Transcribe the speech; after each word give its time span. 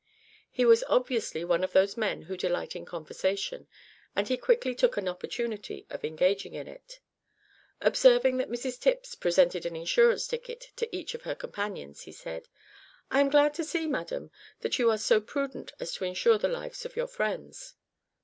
He 0.49 0.65
was 0.65 0.83
obviously 0.89 1.45
one 1.45 1.63
of 1.63 1.73
those 1.73 1.95
men 1.95 2.23
who 2.23 2.35
delight 2.35 2.75
in 2.75 2.85
conversation, 2.85 3.67
and 4.15 4.27
he 4.29 4.35
quickly 4.35 4.73
took 4.73 4.97
an 4.97 5.07
opportunity 5.07 5.85
of 5.91 6.03
engaging 6.03 6.55
in 6.55 6.67
it. 6.67 7.01
Observing 7.81 8.37
that 8.37 8.49
Mrs 8.49 8.79
Tipps 8.79 9.13
presented 9.13 9.63
an 9.63 9.75
insurance 9.75 10.25
ticket 10.25 10.71
to 10.77 10.89
each 10.95 11.13
of 11.13 11.21
her 11.21 11.35
companions, 11.35 12.01
he 12.01 12.11
said 12.11 12.47
"I 13.11 13.19
am 13.19 13.29
glad 13.29 13.53
to 13.53 13.63
see, 13.63 13.85
madam, 13.85 14.31
that 14.61 14.79
you 14.79 14.89
are 14.89 14.97
so 14.97 15.21
prudent 15.21 15.71
as 15.79 15.93
to 15.93 16.05
insure 16.05 16.39
the 16.39 16.47
lives 16.47 16.83
of 16.83 16.95
your 16.95 17.05
friends." 17.07 17.75